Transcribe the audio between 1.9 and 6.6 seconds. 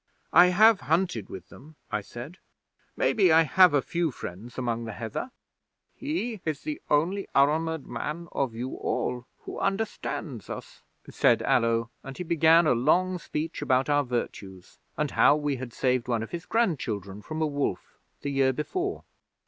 I said. "Maybe I have a few friends among the Heather." '"He